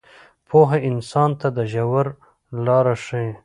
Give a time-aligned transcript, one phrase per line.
[0.47, 2.09] پوهه انسان ته د ژوند
[2.65, 3.31] لاره ښیي.